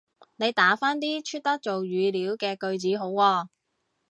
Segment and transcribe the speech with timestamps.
[0.37, 3.47] 你打返啲出得做語料嘅句子好喎